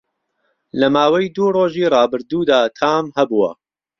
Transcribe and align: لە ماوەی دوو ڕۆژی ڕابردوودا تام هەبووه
لە 0.79 0.87
ماوەی 0.95 1.33
دوو 1.35 1.47
ڕۆژی 1.55 1.91
ڕابردوودا 1.93 2.59
تام 2.79 3.05
هەبووه 3.17 3.51